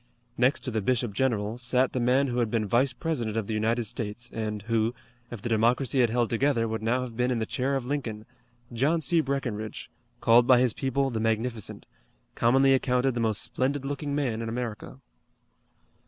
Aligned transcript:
Next 0.35 0.61
to 0.61 0.71
the 0.71 0.81
bishop 0.81 1.13
general 1.13 1.59
sat 1.59 1.93
the 1.93 1.99
man 1.99 2.25
who 2.25 2.39
had 2.39 2.49
been 2.49 2.65
Vice 2.65 2.91
President 2.91 3.37
of 3.37 3.45
the 3.45 3.53
United 3.53 3.83
States 3.83 4.31
and 4.33 4.63
who, 4.63 4.95
if 5.29 5.43
the 5.43 5.49
Democracy 5.49 6.01
had 6.01 6.09
held 6.09 6.27
together 6.31 6.67
would 6.67 6.81
now 6.81 7.01
have 7.01 7.15
been 7.15 7.29
in 7.29 7.37
the 7.37 7.45
chair 7.45 7.75
of 7.75 7.85
Lincoln, 7.85 8.25
John 8.73 9.01
C. 9.01 9.21
Breckinridge, 9.21 9.91
called 10.19 10.47
by 10.47 10.57
his 10.57 10.73
people 10.73 11.11
the 11.11 11.19
Magnificent, 11.19 11.85
commonly 12.33 12.73
accounted 12.73 13.13
the 13.13 13.21
most 13.21 13.43
splendid 13.43 13.85
looking 13.85 14.15
man 14.15 14.41
in 14.41 14.49
America. 14.49 14.97